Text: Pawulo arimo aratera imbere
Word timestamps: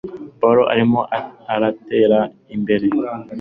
Pawulo 0.39 0.63
arimo 0.73 0.99
aratera 1.53 2.19
imbere 2.55 2.85